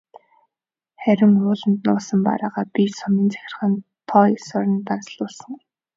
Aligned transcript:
Харин 1.01 1.33
ууланд 1.45 1.79
нуусан 1.87 2.19
бараагаа 2.27 2.65
би 2.75 2.83
сумын 2.99 3.27
захиргаанд 3.33 3.77
тоо 4.09 4.25
ёсоор 4.37 4.65
нь 4.71 4.83
данслуулсан. 4.87 5.53